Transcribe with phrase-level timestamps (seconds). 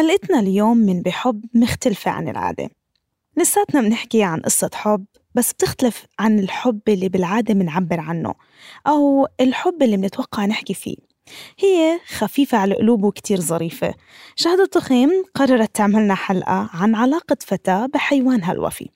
[0.00, 2.70] حلقتنا اليوم من بحب مختلفة عن العادة.
[3.36, 8.34] لساتنا بنحكي عن قصة حب بس بتختلف عن الحب اللي بالعادة بنعبر عنه
[8.86, 10.96] أو الحب اللي بنتوقع نحكي فيه.
[11.58, 13.94] هي خفيفة على القلوب وكتير ظريفة.
[14.36, 18.90] شهد التخيم قررت تعملنا حلقة عن علاقة فتاة بحيوانها الوفي.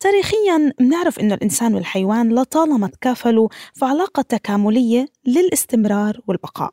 [0.00, 6.70] تاريخيا بنعرف إنه الإنسان والحيوان لطالما تكافلوا في علاقة تكاملية للاستمرار والبقاء.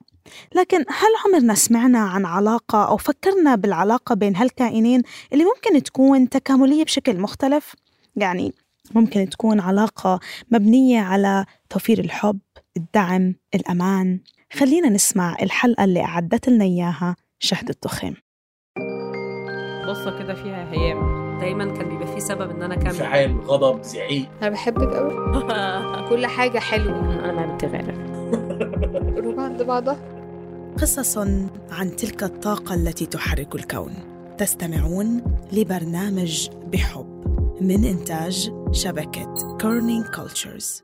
[0.56, 5.02] لكن هل عمرنا سمعنا عن علاقة أو فكرنا بالعلاقة بين هالكائنين
[5.34, 7.76] اللي ممكن تكون تكاملية بشكل مختلف؟
[8.16, 8.54] يعني
[8.96, 10.20] ممكن تكون علاقة
[10.52, 12.40] مبنية على توفير الحب،
[12.78, 14.20] الدعم، الأمان.
[14.54, 18.16] خلينا نسمع الحلقة اللي أعدت لنا إياها شهد التخيم.
[19.90, 21.26] بصة كده فيها هيام.
[21.40, 22.88] دايما كان بيبقى فيه سبب إن أنا أكمل.
[22.88, 24.30] انفعال غضب زعيق.
[24.42, 25.14] أنا بحبك قوي
[26.10, 27.26] كل حاجة حلوة.
[27.30, 27.92] أنا ما بتغير
[29.16, 30.15] قلوب عند بعضها.
[30.82, 31.18] قصص
[31.70, 33.94] عن تلك الطاقة التي تحرك الكون.
[34.38, 35.22] تستمعون
[35.54, 37.26] لبرنامج بحب
[37.62, 40.84] من إنتاج شبكة Kerning Cultures.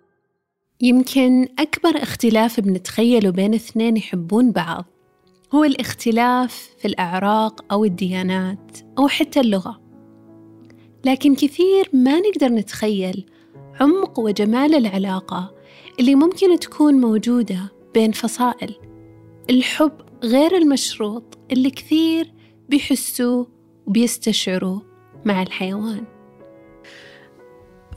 [0.81, 4.86] يمكن أكبر اختلاف بنتخيله بين اثنين يحبون بعض
[5.56, 9.81] هو الاختلاف في الأعراق أو الديانات أو حتى اللغة
[11.05, 13.26] لكن كثير ما نقدر نتخيل
[13.80, 15.55] عمق وجمال العلاقة
[16.00, 18.91] اللي ممكن تكون موجودة بين فصائل
[19.50, 19.92] الحب
[20.23, 22.34] غير المشروط اللي كثير
[22.70, 23.48] بيحسوه
[23.88, 24.80] وبيستشعروا
[25.25, 26.03] مع الحيوان.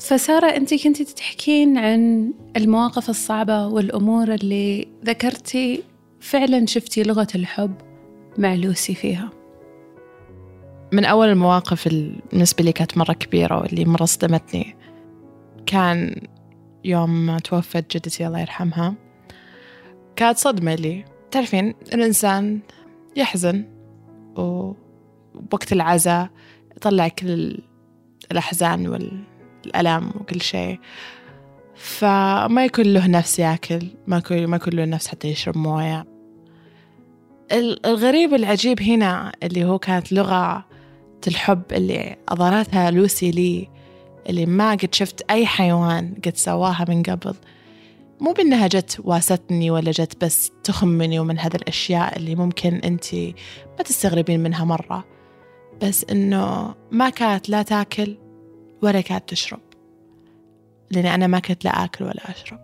[0.01, 5.83] فسارة أنت كنتي تحكين عن المواقف الصعبة والأمور اللي ذكرتي
[6.21, 7.75] فعلا شفتي لغة الحب
[8.39, 9.31] مع لوسي فيها؟
[10.93, 14.77] من أول المواقف اللي بالنسبة لي كانت مرة كبيرة واللي مرة صدمتني.
[15.67, 16.27] كان
[16.85, 18.95] يوم توفت جدتي الله يرحمها
[20.17, 21.14] كانت صدمة لي.
[21.35, 22.61] تعرفين الإنسان
[23.17, 23.65] يحزن
[24.37, 26.29] ووقت العزاء
[26.77, 27.59] يطلع كل
[28.33, 30.79] الأحزان والألم وكل شيء.
[31.75, 36.07] فما يكون له نفس ياكل ما يكون ما يكون له نفس حتى يشرب موية.
[37.53, 40.65] الغريب العجيب هنا اللي هو كانت لغة
[41.27, 43.69] الحب اللي أظهرتها لوسي لي
[44.29, 47.35] اللي ما قد شفت أي حيوان قد سواها من قبل.
[48.25, 53.15] مو بأنها جت واستني ولا جت بس تخمني ومن هذه الأشياء اللي ممكن أنت
[53.79, 55.05] ما تستغربين منها مرة
[55.83, 58.19] بس إنه ما كانت لا تاكل
[58.83, 59.61] ولا كانت تشرب.
[60.91, 62.61] لأن أنا ما كنت لا آكل ولا أشرب.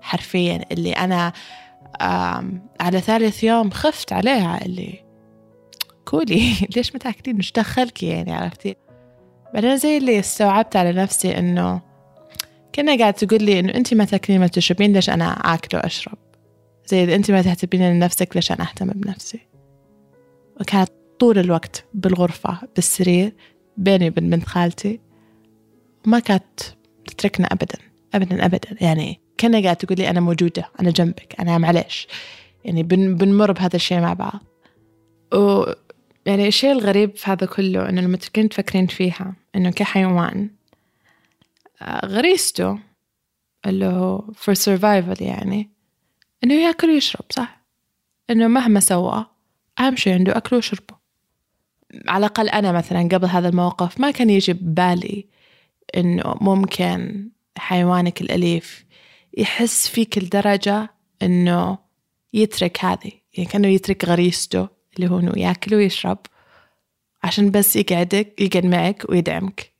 [0.00, 1.32] حرفيا اللي أنا
[2.80, 5.04] على ثالث يوم خفت عليها اللي
[6.04, 8.76] كولي ليش ما تاكلين؟ وش دخلك يعني؟ عرفتي؟
[9.54, 11.80] بعدين زي اللي استوعبت على نفسي إنه
[12.76, 16.18] كنا قاعد تقول لي إنه أنت ما تاكلين ما تشربين ليش أنا آكل وأشرب؟
[16.86, 19.40] زي أنت ما تهتمين لنفسك ليش أنا أهتم بنفسي؟
[20.60, 23.32] وكانت طول الوقت بالغرفة بالسرير
[23.76, 25.00] بيني وبين بنت خالتي.
[26.06, 26.60] وما كانت
[27.06, 27.78] تتركنا أبدا
[28.14, 28.76] أبدا أبدا.
[28.80, 32.08] يعني كنا قاعد تقول لي أنا موجودة أنا جنبك أنا معلش
[32.64, 34.40] يعني بن بنمر بهذا الشيء مع بعض.
[35.34, 35.64] و
[36.26, 40.55] يعني الشيء الغريب في هذا كله إنه لما تكون تفكرين فيها إنه كحيوان
[41.82, 42.78] غريزته
[43.66, 45.70] اللي هو for survival يعني
[46.44, 47.64] إنه ياكل ويشرب صح؟
[48.30, 49.26] إنه مهما سوى
[49.78, 50.96] أهم شيء عنده أكله وشربه.
[52.08, 55.26] على الأقل أنا مثلا قبل هذا الموقف ما كان يجي ببالي
[55.96, 57.28] إنه ممكن
[57.58, 58.84] حيوانك الأليف
[59.38, 60.90] يحس فيك لدرجة
[61.22, 61.78] إنه
[62.32, 66.18] يترك هذه يعني كأنه يترك غريزته اللي هو إنه ياكل ويشرب
[67.22, 69.75] عشان بس يقعدك يقعد معك ويدعمك.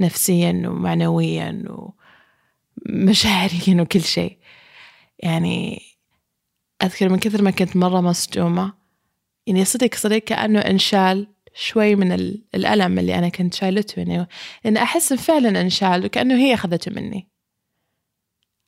[0.00, 1.64] نفسيا ومعنويا
[2.88, 4.38] ومشاعريا وكل شيء.
[5.18, 5.82] يعني
[6.82, 8.72] أذكر من كثر ما كنت مرة مصدومة.
[9.46, 12.12] يعني صدق صدق كأنه إنشال شوي من
[12.54, 14.00] الألم اللي أنا كنت شايلته.
[14.00, 14.26] يعني
[14.64, 17.28] لأن أحس فعلا إنشال وكأنه هي أخذته مني.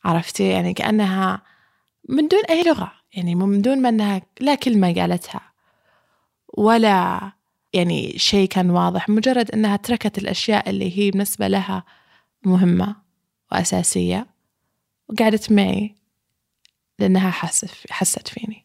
[0.05, 1.43] عرفتي؟ يعني كأنها
[2.09, 2.93] من دون أي لغة.
[3.13, 5.41] يعني من دون ما أنها لا كلمة قالتها
[6.59, 7.33] ولا
[7.73, 11.85] يعني شيء كان واضح مجرد أنها تركت الأشياء اللي هي بالنسبة لها
[12.45, 12.97] مهمة
[13.53, 14.27] وأساسية
[15.09, 15.95] وقعدت معي
[16.99, 18.65] لأنها حست حست فيني.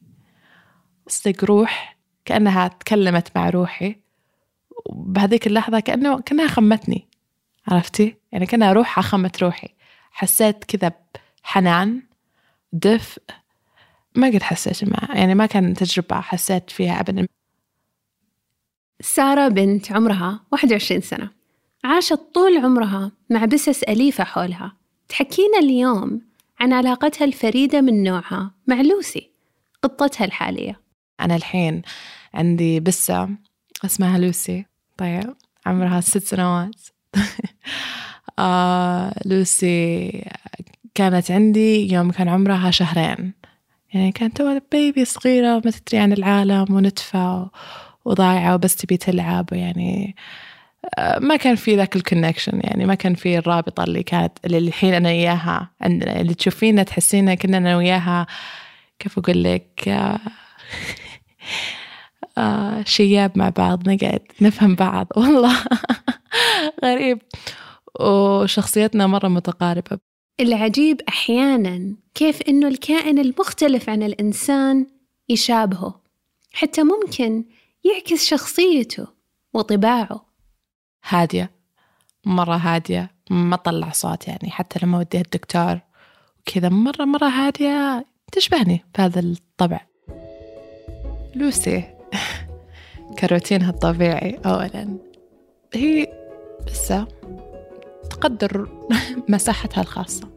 [1.07, 3.95] صدق روح كأنها تكلمت مع روحي
[4.85, 7.07] وبهذيك اللحظة كأنه كأنها خمتني
[7.67, 9.69] عرفتي؟ يعني كأنها روحها خمت روحي.
[10.11, 10.91] حسيت كذا
[11.43, 12.03] بحنان
[12.73, 13.21] دفء
[14.15, 17.27] ما قد حسيت معه يعني ما كان تجربة حسيت فيها أبدا.
[19.01, 21.29] سارة بنت عمرها 21 سنة.
[21.83, 24.73] عاشت طول عمرها مع بسس أليفة حولها.
[25.09, 26.21] تحكينا اليوم
[26.59, 29.29] عن علاقتها الفريدة من نوعها مع لوسي
[29.81, 30.79] قطتها الحالية.
[31.19, 31.81] أنا الحين
[32.33, 33.29] عندي بسة
[33.85, 34.65] اسمها لوسي.
[34.97, 35.35] طيب
[35.65, 36.81] عمرها ست سنوات.
[38.39, 40.11] آه لوسي
[40.95, 43.33] كانت عندي يوم كان عمرها شهرين.
[43.93, 47.49] يعني كانت بيبي صغيرة وما تدري عن العالم ونتفة
[48.05, 50.15] وضايعة وبس تبي تلعب يعني
[51.19, 55.09] ما كان في ذاك الكونكشن يعني ما كان في الرابطة اللي كانت اللي الحين أنا
[55.09, 56.21] وياها عندنا.
[56.21, 58.27] اللي تشوفينا تحسينا كنا أنا وياها.
[58.99, 60.19] كيف أقول لك؟ آه
[62.37, 65.07] آه شياب مع بعض نقعد نفهم بعض.
[65.17, 65.55] والله
[66.85, 67.19] غريب.
[67.99, 69.99] وشخصيتنا مرة متقاربة.
[70.39, 74.87] العجيب أحيانا كيف إنه الكائن المختلف عن الإنسان
[75.29, 76.01] يشابهه.
[76.53, 77.43] حتى ممكن
[77.83, 79.07] يعكس شخصيته
[79.53, 80.25] وطباعه.
[81.09, 81.51] هادية.
[82.25, 83.11] مرة هادية.
[83.29, 84.51] ما طلع صوت يعني.
[84.51, 85.79] حتى لما وديها الدكتور
[86.39, 88.05] وكذا مرة مرة هادية.
[88.31, 89.81] تشبهني بهذا الطبع.
[91.35, 91.83] لوسي.
[93.19, 94.39] كروتينها الطبيعي.
[94.45, 94.97] أولا.
[95.73, 96.07] هي
[96.67, 96.93] بس
[98.09, 98.69] تقدر
[99.29, 100.29] مساحتها الخاصة.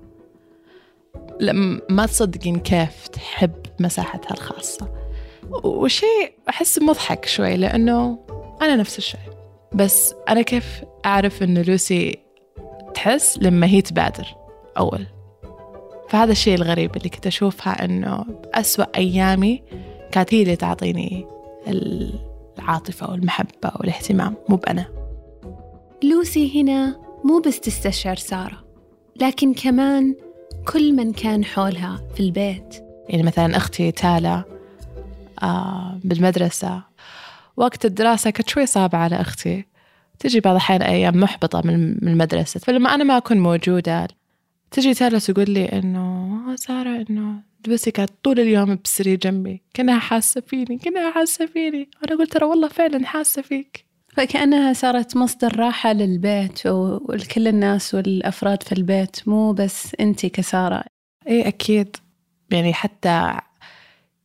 [1.91, 5.06] ما تصدقين كيف تحب مساحتها الخاصة.
[5.65, 8.19] وشيء أحس مضحك شوي لأنه
[8.63, 9.21] أنا نفس الشيء
[9.75, 12.19] بس أنا كيف أعرف إنه لوسي
[12.95, 14.27] تحس لما هي تبادر
[14.79, 15.07] أول؟
[16.09, 19.63] فهذا الشيء الغريب اللي كنت أشوفها إنه بأسوأ أيامي
[20.13, 21.27] كانت هي اللي تعطيني
[22.59, 24.87] العاطفة والمحبة والاهتمام مو بأنا.
[26.03, 28.65] لوسي هنا مو بس تستشعر سارة
[29.21, 30.15] لكن كمان
[30.73, 32.85] كل من كان حولها في البيت.
[33.09, 34.45] يعني مثلا أختي تالا
[36.05, 36.83] بالمدرسة.
[37.57, 39.65] وقت الدراسة كانت شوي صعبة على أختي.
[40.19, 44.09] تجي بعض الأحيان أيام محبطة من المدرسة فلما أنا ما أكون موجودة
[44.71, 49.63] تجي تالا تقول لي إنه سارة إنه بس كانت طول اليوم بسري جنبي.
[49.75, 51.91] كأنها حاسة فيني كأنها حاسة فيني.
[52.09, 53.87] أنا قلت ترى والله فعلا حاسة فيك.
[54.09, 60.85] فكأنها صارت مصدر راحة للبيت ولكل الناس والأفراد في البيت مو بس أنت كسارة.
[61.27, 61.97] إيه أكيد.
[62.51, 63.39] يعني حتى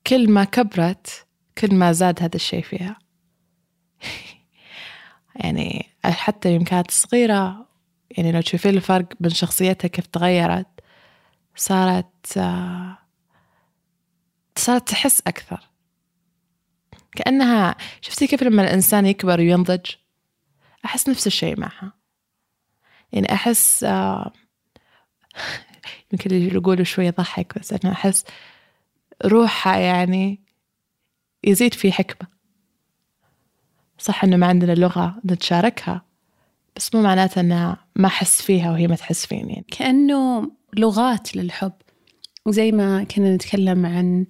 [0.07, 1.25] كل ما كبرت
[1.57, 2.99] كل ما زاد هذا الشيء فيها.
[5.35, 7.67] يعني حتى يوم كانت صغيرة
[8.11, 10.67] يعني لو تشوفين الفرق بين شخصيتها كيف تغيرت
[11.55, 12.39] صارت
[14.57, 15.69] صارت تحس أكثر.
[17.15, 19.85] كأنها شفتي كيف لما الإنسان يكبر وينضج؟
[20.85, 21.93] أحس نفس الشيء معها.
[23.11, 23.83] يعني أحس
[26.11, 28.23] يمكن اللي يقولوا شوي يضحك بس أنا أحس
[29.25, 30.39] روحها يعني
[31.43, 32.27] يزيد في حكمة.
[33.97, 36.05] صح إنه ما عندنا لغة نتشاركها
[36.75, 39.65] بس مو معناته إنها ما أحس فيها وهي ما تحس فيني يعني.
[39.71, 41.71] كأنه لغات للحب.
[42.47, 44.25] زي ما كنا نتكلم عن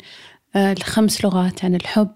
[0.56, 2.12] الخمس لغات عن الحب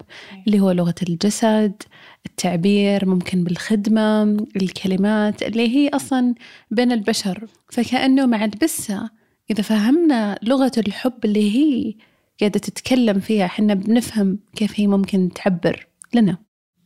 [0.47, 1.83] اللي هو لغة الجسد
[2.25, 4.23] التعبير ممكن بالخدمة
[4.55, 6.35] الكلمات اللي هي أصلا
[6.71, 7.47] بين البشر.
[7.71, 9.09] فكأنه مع البسة
[9.51, 11.95] إذا فهمنا لغة الحب اللي هي
[12.39, 16.37] قاعدة تتكلم فيها حنا بنفهم كيف هي ممكن تعبر لنا.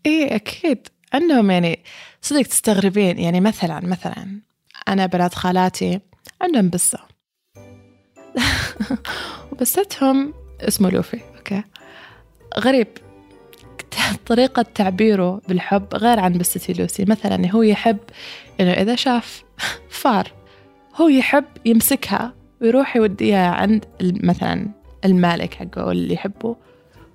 [0.05, 0.87] إيه أكيد.
[1.13, 1.79] عندهم يعني
[2.21, 3.19] صدق تستغربين.
[3.19, 4.39] يعني مثلا مثلا
[4.87, 5.99] أنا بنات خالاتي
[6.41, 6.99] عندهم بسة
[9.51, 11.63] وبستهم اسمه لوفي أوكي.
[12.59, 12.87] غريب.
[14.25, 17.05] طريقة تعبيره بالحب غير عن بستي لوسي.
[17.05, 17.97] مثلا هو يحب
[18.59, 19.43] إنه إذا شاف
[20.01, 20.31] فار
[20.95, 26.55] هو يحب يمسكها ويروح يوديها عند مثلا المالك حقه اللي يحبه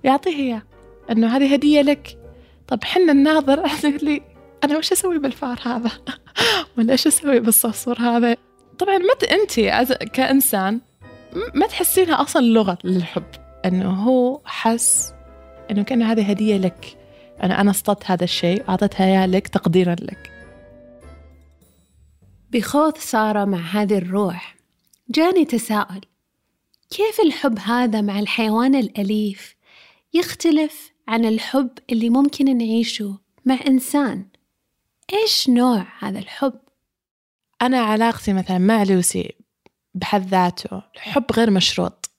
[0.05, 0.63] ويعطيه إياه
[1.11, 2.19] إنه هذه هدية لك.
[2.69, 3.63] طب حنا الناظر
[4.03, 4.23] لي
[4.65, 5.91] أنا وش أسوي بالفار هذا؟
[6.79, 8.37] ولا إيش أسوي بالصرصور هذا؟
[8.79, 9.61] طبعا متى أنت
[10.13, 10.81] كإنسان
[11.55, 13.25] ما تحسينها أصلا لغة للحب
[13.65, 15.15] أنه هو حس
[15.71, 16.99] أنه كان هذه هدية لك.
[17.43, 20.31] أنا أنا اصطدت هذا الشيء وأعطيتها إياه لك تقديرا لك.
[22.51, 24.57] بخوض سارة مع هذه الروح
[25.11, 26.01] جاني تساؤل.
[26.95, 29.57] كيف الحب هذا مع الحيوان الأليف
[30.13, 34.29] يختلف عن الحب اللي ممكن نعيشه مع إنسان؟
[35.13, 36.61] إيش نوع هذا الحب؟
[37.63, 39.33] أنا علاقتي مثلا مع لوسي
[39.95, 42.11] بحد ذاته الحب غير مشروط.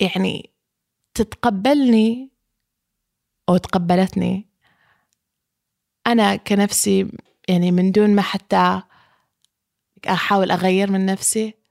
[0.00, 0.50] يعني
[1.14, 2.30] تتقبلني
[3.48, 4.48] أو تقبلتني.
[6.06, 7.08] أنا كنفسي
[7.48, 8.82] يعني من دون ما حتى
[10.08, 11.63] أحاول أغير من نفسي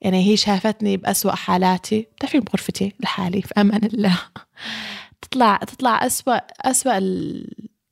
[0.00, 2.08] يعني هي شافتني بأسوأ حالاتي.
[2.20, 4.18] تعرفين بغرفتي لحالي في أمان الله.
[5.22, 6.36] تطلع تطلع أسوأ
[6.70, 6.98] أسوأ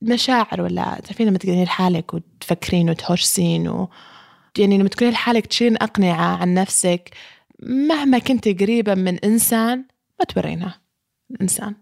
[0.01, 3.89] المشاعر ولا تعرفين لما تقعدين لحالك وتفكرين وتهرسين و
[4.57, 7.09] يعني لما تكونين لحالك تشيلين أقنعة عن نفسك
[7.59, 9.85] مهما كنت قريبة من إنسان
[10.19, 10.81] ما تورينها.
[11.31, 11.75] الإنسان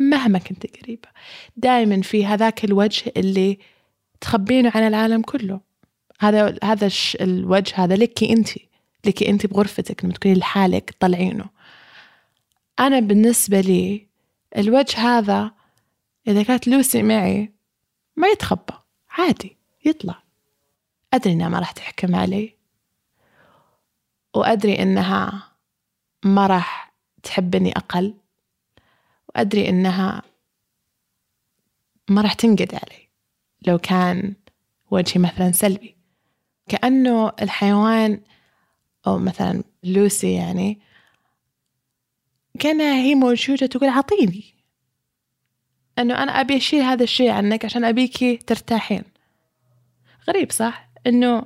[0.00, 1.08] مهما كنت قريبة.
[1.56, 3.58] دائما في هذاك الوجه اللي
[4.20, 5.60] تخبينه عن العالم كله.
[6.20, 6.90] هذا هذا
[7.20, 8.48] الوجه هذا لك انت.
[9.06, 11.44] لك أنت بغرفتك لما تكوني لحالك تطلعينه
[12.80, 14.06] أنا بالنسبة لي
[14.56, 15.52] الوجه هذا
[16.28, 17.52] إذا كانت لوسي معي
[18.16, 18.74] ما يتخبى
[19.10, 20.22] عادي يطلع.
[21.12, 22.56] أدري إنها ما راح تحكم علي.
[24.34, 25.52] وأدري إنها
[26.24, 26.92] ما راح
[27.22, 28.14] تحبني أقل.
[29.28, 30.22] وأدري إنها
[32.08, 33.08] ما راح تنقد علي
[33.66, 34.34] لو كان
[34.90, 35.96] وجهي مثلا سلبي.
[36.68, 38.20] كأنه الحيوان
[39.06, 40.80] أو مثلا لوسي يعني
[42.58, 44.44] كأنها هي موجودة تقول عطيني
[45.98, 49.02] أنه أنا أبي أشيل هذا الشيء عنك عشان أبيكي ترتاحين.
[50.28, 51.44] غريب صح؟ أنه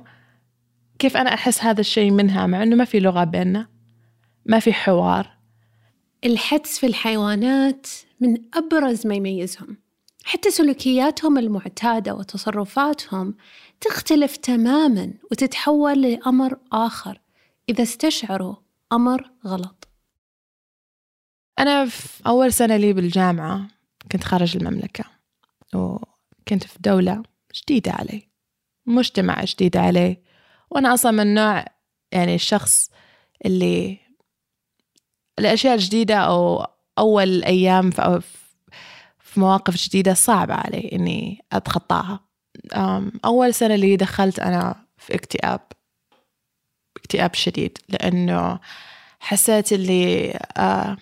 [0.99, 3.67] كيف أنا أحس هذا الشيء منها مع أنه ما في لغة بيننا
[4.45, 5.37] ما في حوار.
[6.25, 7.87] الحدس في الحيوانات
[8.19, 9.77] من أبرز ما يميزهم.
[10.23, 13.35] حتى سلوكياتهم المعتادة وتصرفاتهم
[13.81, 17.21] تختلف تماما وتتحول لأمر آخر.
[17.69, 18.55] إذا استشعروا
[18.93, 19.87] أمر غلط.
[21.59, 23.67] أنا في أول سنة لي بالجامعة
[24.11, 25.05] كنت خارج المملكة
[25.75, 27.23] وكنت في دولة
[27.55, 28.29] جديدة علي
[28.85, 30.21] مجتمع جديد علي
[30.71, 31.65] وأنا أصلا من نوع
[32.11, 32.91] يعني الشخص
[33.45, 33.97] اللي
[35.39, 36.65] الأشياء الجديدة أو
[36.97, 42.19] أول أيام في مواقف جديدة صعبة علي إني أتخطاها.
[43.25, 45.61] أول سنة اللي دخلت أنا في اكتئاب.
[47.07, 48.59] اكتئاب شديد لأنه
[49.19, 50.97] حسيت اللي آه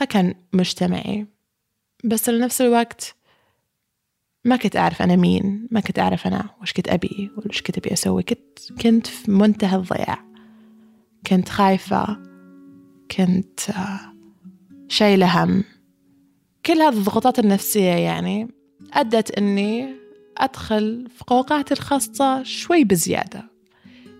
[0.00, 1.26] ما كان مجتمعي.
[2.04, 3.14] بس لنفس الوقت
[4.44, 7.92] ما كنت أعرف أنا مين ما كنت أعرف أنا وش كنت أبي وش كنت أبي
[7.92, 8.22] أسوي.
[8.22, 10.24] كنت كنت في منتهى الضياع.
[11.26, 12.18] كنت خايفة
[13.16, 14.00] كنت آه،
[14.88, 15.64] شايلة هم.
[16.66, 18.48] كل هذه الضغوطات النفسية يعني
[18.92, 19.94] أدت أني
[20.36, 23.57] أدخل في قوقعتي الخاصة شوي بزيادة.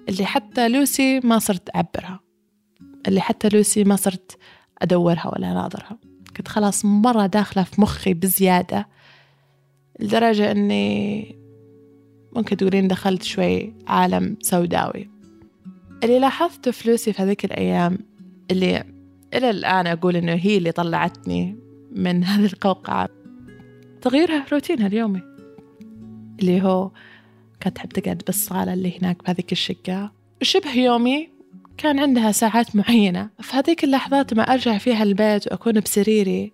[0.09, 2.21] اللي حتى لوسي ما صرت أعبرها.
[3.09, 4.39] اللي حتى لوسي ما صرت
[4.83, 5.99] أدورها ولا أناظرها.
[6.37, 8.89] كنت خلاص مرة داخلة في مخي بزيادة
[10.01, 11.37] لدرجة أني
[12.33, 15.11] ممكن تقولين دخلت شوي عالم سوداوي.
[16.05, 17.99] اللي لاحظته في لوسي في هذيك الأيام
[18.51, 18.85] اللي
[19.35, 21.57] إلى الآن أقول إنه هي اللي طلعتني
[21.93, 23.09] من هذه القوقعة.
[24.03, 25.23] تغييرها في روتينها اليومي.
[26.41, 26.91] اللي هو
[27.61, 30.13] كانت تحب تقعد بالصالة اللي هناك بهذيك الشقة.
[30.43, 31.31] شبه يومي
[31.79, 33.31] كان عندها ساعات معينة.
[33.41, 36.53] في هذيك اللحظات ما أرجع فيها البيت وأكون بسريري.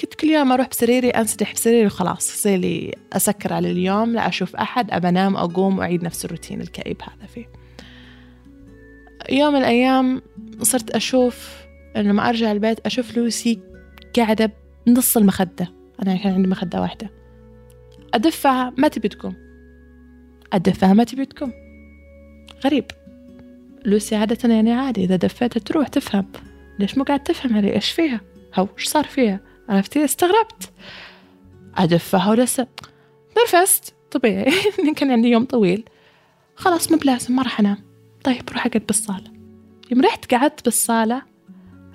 [0.00, 2.34] كنت كل يوم أروح بسريري أنسدح بسريري وخلاص.
[2.34, 7.02] يصير لي أسكر على اليوم لا أشوف أحد أبى أنام أقوم وأعيد نفس الروتين الكئيب
[7.02, 7.46] هذا فيه.
[9.30, 10.22] يوم من الأيام
[10.62, 11.62] صرت أشوف
[11.96, 13.60] إنه ما أرجع البيت أشوف لوسي
[14.16, 14.52] قاعدة
[14.86, 15.72] بنص المخدة.
[16.02, 17.10] أنا كان عندي مخدة واحدة.
[18.14, 19.51] أدفها ما تبي تقوم.
[20.82, 21.52] ما تبي تقوم
[22.64, 22.84] غريب.
[23.84, 26.26] لوسي عادة يعني عادي إذا دفيتها تروح تفهم.
[26.78, 28.20] ليش مو قاعد تفهم علي؟ إيش فيها؟
[28.54, 30.72] هو إيش صار فيها؟ عرفتي استغربت.
[31.76, 32.66] أدفها ولسه.
[33.38, 33.94] نرفزت.
[34.10, 34.52] طبيعي.
[34.96, 35.84] كان عندي يوم طويل.
[36.56, 37.78] خلاص مو بلازم ما راح أنام.
[38.24, 39.30] طيب روح أقعد بالصالة.
[39.90, 41.22] يوم رحت قعدت بالصالة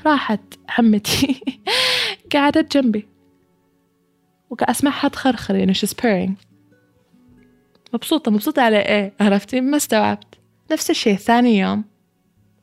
[0.05, 1.41] راحت عمتي.
[2.33, 3.07] قعدت جنبي.
[4.49, 6.46] وقاعد أسمعها تخرخر يعني she's purring.
[7.97, 10.39] مبسوطة مبسوطة على إيه؟ عرفتي؟ ما استوعبت.
[10.71, 11.83] نفس الشيء ثاني يوم.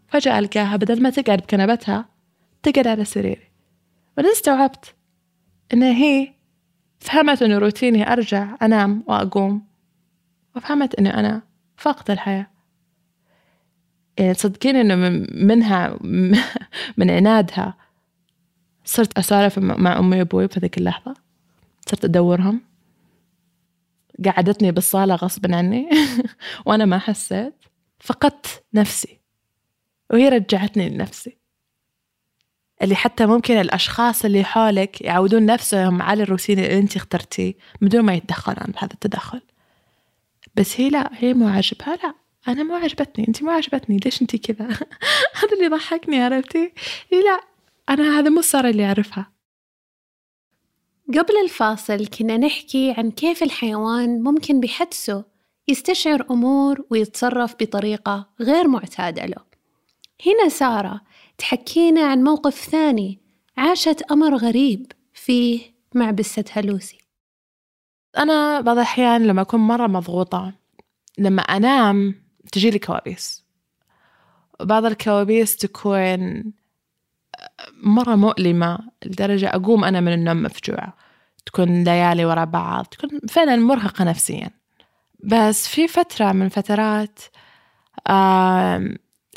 [0.09, 2.09] فجأة ألقاها بدل ما تقعد بكنبتها
[2.63, 3.49] تقعد على سريري.
[4.17, 4.95] بعدين استوعبت
[5.73, 6.33] إن هي
[7.01, 9.63] فهمت إنه روتيني أرجع أنام وأقوم.
[10.57, 11.43] وفهمت إنه أنا
[11.77, 12.47] فاقدة الحياة.
[14.19, 15.99] يعني تصدقين إنه من- منها
[16.99, 17.75] من عنادها
[18.85, 21.15] صرت أسولف مع أمي وأبوي في ذيك اللحظة.
[21.89, 22.61] صرت أدورهم.
[24.25, 25.89] قعدتني بالصالة غصبا عني
[26.67, 27.55] وأنا ما حسيت
[28.01, 29.21] فقدت نفسي
[30.11, 31.39] وهي رجعتني لنفسي.
[32.83, 38.15] اللي حتى ممكن الأشخاص اللي حولك يعودون نفسهم على الروتين اللي أنت اخترتيه بدون ما
[38.15, 39.41] يتدخلون بهذا التدخل.
[40.55, 41.97] بس هي لا هي مو عاجبها.
[41.97, 42.15] لا
[42.49, 44.65] أنا مو عجبتني أنت مو عجبتني ليش أنت كذا؟
[45.41, 46.73] هذا اللي ضحكني عرفتي؟
[47.13, 47.41] هي لا
[47.91, 49.34] أنا هذا مو سارة اللي أعرفها.
[51.09, 55.25] قبل الفاصل كنا نحكي عن كيف الحيوان ممكن بحدسه
[55.69, 59.45] يستشعر أمور ويتصرف بطريقة غير معتادة له.
[60.27, 61.01] هنا سارة
[61.39, 63.21] تحكينا عن موقف ثاني
[63.57, 65.61] عاشت أمر غريب فيه
[65.95, 66.99] مع بستها لوسي.
[68.19, 70.53] أنا بعض الأحيان لما أكون مرة مضغوطة
[71.19, 72.15] لما أنام
[72.53, 73.45] تجيلي كوابيس.
[74.61, 76.45] بعض الكوابيس تكون
[77.83, 80.97] مرة مؤلمة لدرجة أقوم أنا من النوم مفجوعة.
[81.47, 84.51] تكون ليالي ورا بعض تكون فعلا مرهقة نفسيا.
[85.25, 87.19] بس في فترة من فترات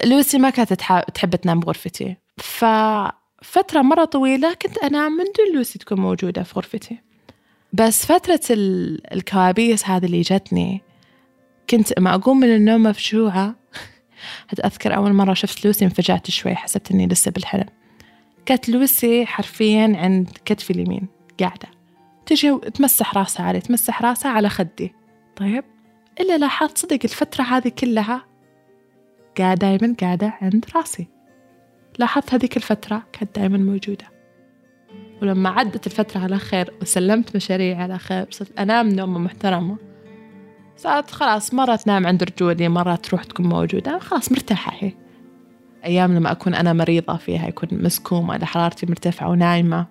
[0.05, 2.15] لوسي ما كانت تح- تحب تنام بغرفتي.
[2.37, 6.99] ففترة مرة طويلة كنت أنام من دون لوسي تكون موجودة في غرفتي.
[7.73, 10.81] بس فترة ال- الكوابيس هذه اللي جتني
[11.69, 13.55] كنت ما أقوم من النوم مفجوعة.
[14.51, 17.65] أتذكر أول مرة شفت لوسي انفجعت شوي حسبت إني لسه بالحلم.
[18.47, 21.07] كانت لوسي حرفيا عند كتفي اليمين
[21.39, 21.67] قاعدة.
[22.25, 24.93] تجي وتمسح راسها علي تمسح راسها على خدي.
[25.35, 25.63] طيب
[26.19, 28.25] إلا لاحظت صدق الفترة هذه كلها
[29.37, 31.07] قاعدة دايما قاعدة عند راسي.
[31.99, 34.05] لاحظت هذيك الفترة كانت دايما موجودة.
[35.21, 39.77] ولما عدت الفترة على خير وسلمت مشاريعي على خير صرت أنام نومة محترمة.
[40.77, 45.06] صارت خلاص مرة تنام عند رجولي مرة تروح تكون موجودة خلاص مرتاحة هي.
[45.87, 49.85] أيام لما أكون أنا مريضة فيها يكون مسكومة حرارتي مرتفعة ونايمة.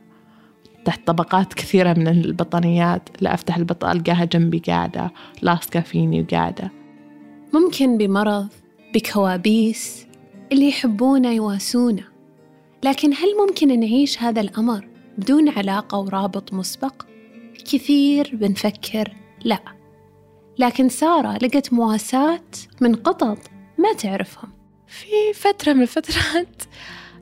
[0.85, 5.13] تحت طبقات كثيرة من البطانيات لا أفتح البطاقة ألقاها جنبي قاعدة
[5.43, 6.71] لاصقة فيني وقاعدة.
[7.55, 8.49] ممكن بمرض
[8.95, 10.07] بكوابيس
[10.53, 12.05] اللي يحبونا يواسونا
[12.85, 14.89] لكن هل ممكن نعيش هذا الأمر
[15.19, 17.07] بدون علاقة ورابط مسبق؟
[17.73, 19.13] كثير بنفكر
[19.45, 19.59] لا.
[20.59, 22.41] لكن سارة لقت مواساة
[22.81, 23.39] من قطط
[23.79, 24.56] ما تعرفهم.
[24.89, 26.63] في فترة من الفترات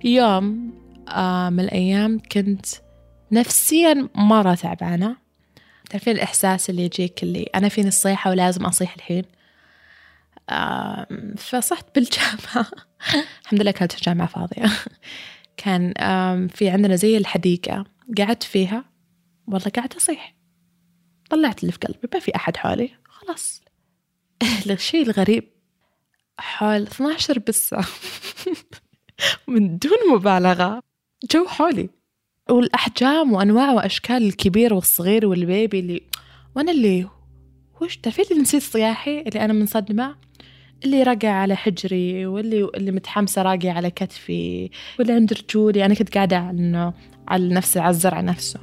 [0.04, 0.74] يوم
[1.08, 2.66] آه من الأيام كنت
[3.32, 5.16] نفسيا مرة تعبانة.
[5.90, 9.24] تعرفين الإحساس اللي يجيك اللي أنا فيني الصيحة ولازم أصيح الحين؟
[11.36, 12.70] فصحت بالجامعة.
[13.42, 14.70] الحمد لله كانت الجامعة فاضية.
[15.56, 15.92] كان
[16.48, 17.84] في عندنا زي الحديقة.
[18.18, 18.84] قعدت فيها.
[19.46, 20.34] والله قاعدة أصيح.
[21.30, 22.08] طلعت اللي في قلبي.
[22.14, 22.90] ما في أحد حولي.
[23.08, 23.62] خلاص.
[24.70, 25.53] الشيء الغريب
[26.38, 27.78] حول 12 بسة
[29.48, 30.82] من دون مبالغة.
[31.32, 31.88] جو حولي.
[32.50, 36.00] والأحجام وأنواع وأشكال الكبير والصغير والبيبي اللي
[36.56, 37.08] وأنا اللي
[37.80, 40.16] وش تعرفين اللي نسيت صياحي اللي أنا منصدمة؟
[40.84, 45.84] اللي رقع على حجري واللي اللي متحمسة راقي على كتفي واللي عند رجولي.
[45.84, 46.94] أنا كنت قاعدة على إنه
[47.28, 48.60] على على الزرع نفسه.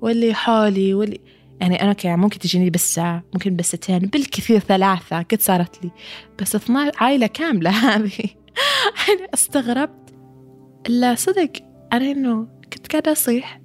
[0.00, 1.20] واللي حولي واللي
[1.60, 5.90] يعني أنا كي ممكن تجيني بسة ممكن بستين بالكثير ثلاثة قد صارت لي.
[6.40, 8.12] بس 12 عائلة كاملة هذه.
[9.08, 10.14] أنا استغربت.
[10.88, 11.50] لا صدق
[11.92, 13.60] أنا إنه كنت قاعدة أصيح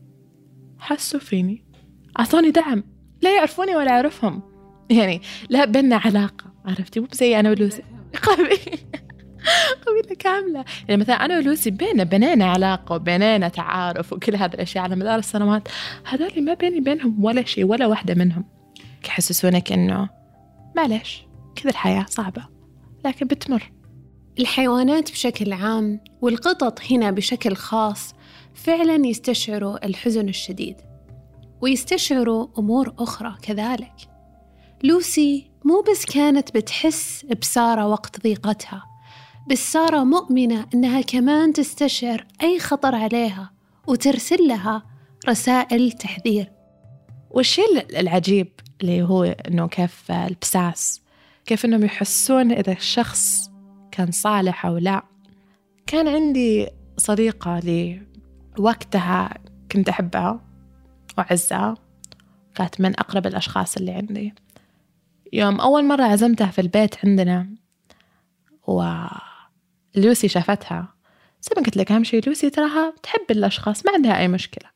[0.79, 1.65] حسوا فيني.
[2.19, 2.83] أعطوني دعم.
[3.21, 4.41] لا يعرفوني ولا أعرفهم
[4.89, 7.83] يعني لا بيننا علاقة عرفتي؟ مو زي أنا ولوسي
[8.23, 9.08] قبيلة
[9.87, 14.95] قبيلة كاملة يعني مثلا أنا ولوسي بينا بنينا علاقة وبنينا تعارف وكل هذه الأشياء على
[14.95, 15.67] مدار السنوات.
[16.05, 18.45] هذول ما بيني بينهم ولا شيء ولا واحدة منهم.
[19.05, 20.09] يحسسونك إنه
[20.75, 21.25] معلش
[21.55, 22.45] كذا الحياة صعبة
[23.05, 23.71] لكن بتمر.
[24.39, 28.13] الحيوانات بشكل عام والقطط هنا بشكل خاص
[28.53, 30.75] فعلا يستشعروا الحزن الشديد
[31.61, 33.93] ويستشعروا أمور أخرى كذلك.
[34.83, 38.88] لوسي مو بس كانت بتحس بسارة وقت ضيقتها
[39.47, 43.51] بس سارة مؤمنة إنها كمان تستشعر أي خطر عليها
[43.87, 44.83] وترسل لها
[45.29, 46.51] رسائل تحذير.
[47.31, 51.01] والشيء العجيب اللي هو إنه كيف البساس
[51.45, 53.51] كيف إنهم يحسون إذا الشخص
[53.91, 55.03] كان صالح أو لا.
[55.87, 58.01] كان عندي صديقة لي
[58.59, 59.33] وقتها
[59.71, 60.41] كنت أحبها
[61.17, 61.75] وأعزها
[62.55, 64.33] كانت من أقرب الأشخاص اللي عندي.
[65.33, 67.49] يوم أول مرة عزمتها في البيت عندنا
[69.97, 70.93] ولوسي شافتها.
[71.41, 74.69] زي ما قلت لك أهم شيء لوسي تراها تحب الأشخاص ما عندها أي مشكلة.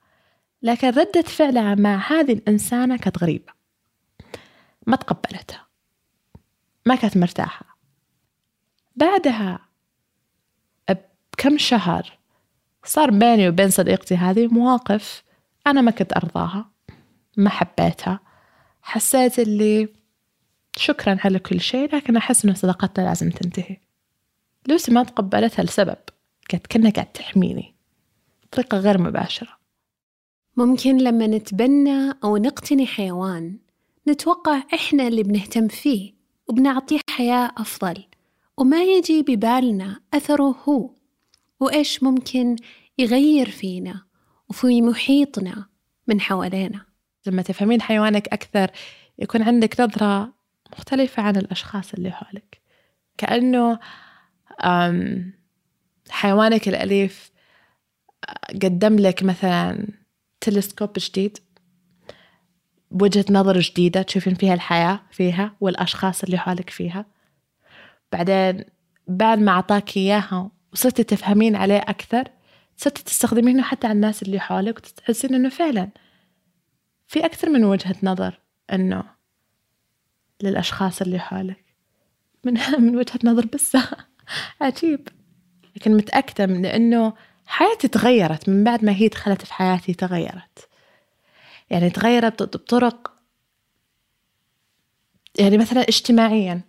[0.61, 3.53] لكن ردة فعلها مع هذه الإنسانة كانت غريبة.
[4.87, 5.67] ما تقبلتها.
[6.85, 7.77] ما كانت مرتاحة.
[8.95, 9.59] بعدها
[11.33, 12.19] بكم شهر
[12.85, 15.23] صار بيني وبين صديقتي هذه مواقف
[15.67, 16.71] أنا ما كنت أرضاها
[17.37, 18.19] ما حبيتها.
[18.81, 19.89] حسيت اللي
[20.77, 23.77] شكرا على كل شيء لكن أحس إنه صداقتنا لازم تنتهي.
[24.67, 25.97] لوسي ما تقبلتها لسبب
[26.49, 27.75] كانت كأنها قاعد تحميني.
[28.43, 29.57] بطريقة غير مباشرة.
[30.57, 33.57] ممكن لما نتبنى أو نقتني حيوان
[34.07, 36.13] نتوقع إحنا اللي بنهتم فيه
[36.47, 38.03] وبنعطيه حياة أفضل
[38.57, 40.89] وما يجي ببالنا أثره هو.
[41.59, 42.55] وإيش ممكن
[42.97, 44.03] يغير فينا
[44.49, 45.65] وفي محيطنا
[46.07, 46.85] من حوالينا؟
[47.27, 48.71] لما تفهمين حيوانك أكثر
[49.19, 50.33] يكون عندك نظرة
[50.73, 52.61] مختلفة عن الأشخاص اللي حولك.
[53.17, 53.79] كأنه
[56.09, 57.31] حيوانك الأليف
[58.63, 59.87] قدم لك مثلا
[60.41, 61.37] تلسكوب جديد
[62.91, 67.05] بوجهة نظر جديدة تشوفين فيها الحياة فيها والأشخاص اللي حولك فيها.
[68.11, 68.63] بعدين
[69.07, 72.23] بعد ما أعطاك إياها وصرتي تفهمين عليه أكثر
[72.77, 75.89] صرت تستخدمينه حتى على الناس اللي حولك وتحسين إنه فعلا
[77.07, 78.39] في أكثر من وجهة نظر
[78.73, 79.03] إنه
[80.43, 81.65] للأشخاص اللي حولك.
[82.43, 82.53] من
[82.85, 83.77] من وجهة نظر بس.
[84.61, 85.07] عجيب.
[85.75, 87.13] لكن متأكدة من إنه
[87.45, 90.69] حياتي تغيرت من بعد ما هي دخلت في حياتي تغيرت.
[91.69, 93.13] يعني تغيرت بطرق
[95.39, 96.61] يعني مثلا اجتماعيا.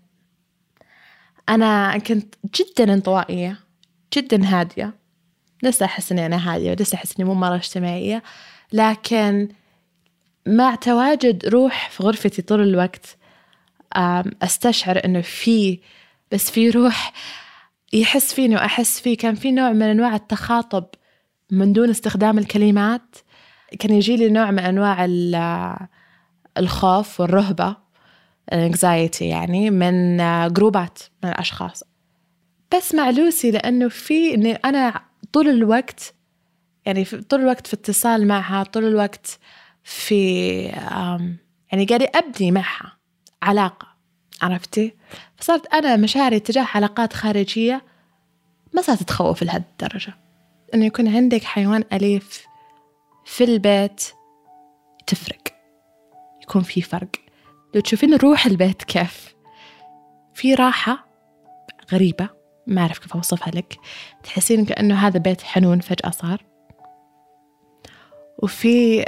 [1.48, 3.60] أنا كنت جدا انطوائية
[4.16, 4.94] جدا هادية.
[5.62, 8.22] لسه أحس إني أنا هادية ولسه أحس إني مو مرة اجتماعية.
[8.72, 9.48] لكن
[10.46, 13.16] مع تواجد روح في غرفتي طول الوقت
[14.42, 15.78] أستشعر إنه في
[16.32, 17.12] بس في روح
[17.94, 19.16] يحس فيني وأحس فيه.
[19.16, 20.84] كان في نوع من أنواع التخاطب
[21.50, 23.16] من دون استخدام الكلمات.
[23.78, 25.06] كان يجي لي نوع من أنواع
[26.58, 27.76] الخوف والرهبة
[28.52, 30.16] الانكزايتي يعني من
[30.52, 31.82] جروبات من الأشخاص.
[32.76, 35.00] بس مع لوسي لأنه في إني أنا
[35.32, 36.14] طول الوقت
[36.86, 39.38] يعني طول الوقت في اتصال معها طول الوقت
[39.84, 40.54] في
[41.72, 42.96] يعني قاعدة أبني معها
[43.42, 43.86] علاقة
[44.42, 44.94] عرفتي؟
[45.44, 47.82] فصارت أنا مشاعري تجاه علاقات خارجية
[48.72, 50.14] ما صارت تخوف لهذه الدرجة
[50.74, 52.46] إنه يكون عندك حيوان أليف
[53.24, 54.04] في البيت
[55.06, 55.42] تفرق.
[56.42, 57.08] يكون في فرق.
[57.74, 59.34] لو تشوفين روح البيت كيف؟
[60.34, 61.06] في راحة
[61.92, 62.28] غريبة
[62.66, 63.78] ما أعرف كيف أوصفها لك.
[64.22, 66.44] تحسين كأنه هذا بيت حنون فجأة صار.
[68.42, 69.04] وفي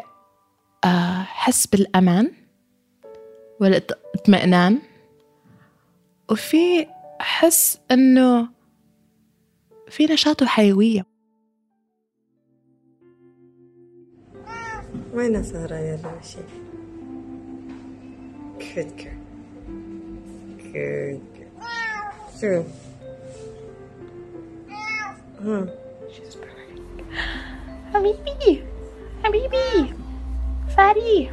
[0.85, 2.33] آه، حس بالأمان
[3.61, 4.79] والاطمئنان.
[6.31, 6.87] وفي
[7.21, 8.49] حس إنه
[9.89, 11.07] في نشاط وحيوية.
[15.13, 16.39] وين سارة يا لوشي؟
[18.59, 19.17] Good girl.
[22.41, 22.63] شو؟
[27.95, 28.65] حبيبي
[29.25, 29.95] حبيبي
[30.77, 31.31] فاري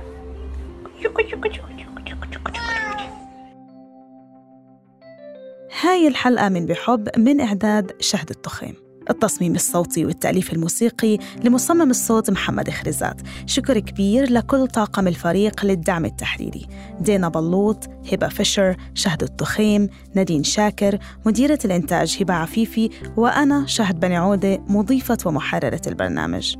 [5.84, 8.74] هاي الحلقة من بحب من إعداد شهد التخيم.
[9.10, 13.22] التصميم الصوتي والتأليف الموسيقي لمصمم الصوت محمد خريزات.
[13.46, 16.68] شكر كبير لكل طاقم الفريق للدعم التحريري.
[17.00, 24.16] دينا بلوط هبة فيشر شهد التخيم نادين شاكر مديرة الإنتاج هبة عفيفي وأنا شهد بني
[24.16, 26.56] عودة مضيفة ومحررة البرنامج.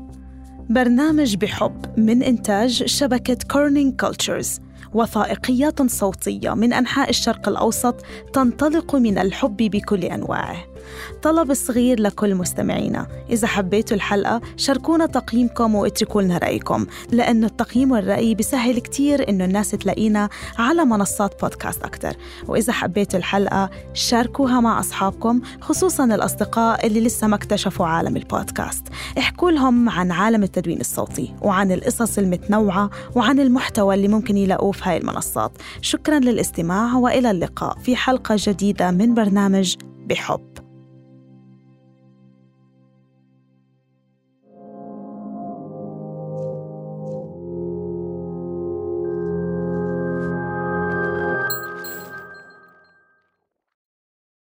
[0.70, 4.60] برنامج بحب من إنتاج شبكة Kerning Cultures
[4.94, 10.73] وثائقيات صوتية من أنحاء الشرق الأوسط تنطلق من الحب بكل أنواعه.
[11.22, 13.06] طلب صغير لكل مستمعينا.
[13.30, 19.70] إذا حبيتوا الحلقة شاركونا تقييمكم واتركوا لنا رأيكم لأنه التقييم والرأي بيسهل كتير إنه الناس
[19.70, 22.16] تلاقينا على منصات بودكاست أكتر.
[22.48, 28.88] وإذا حبيتوا الحلقة شاركوها مع أصحابكم خصوصا الأصدقاء اللي لسه ما اكتشفوا عالم البودكاست.
[29.18, 34.82] احكوا لهم عن عالم التدوين الصوتي وعن القصص المتنوعة وعن المحتوى اللي ممكن يلاقوه في
[34.84, 35.52] هاي المنصات.
[35.80, 40.53] شكرا للاستماع وإلى اللقاء في حلقة جديدة من برنامج بحب.